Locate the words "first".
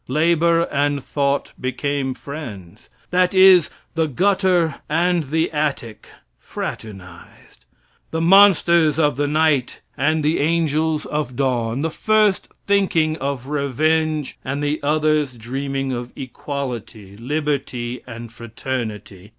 11.91-12.47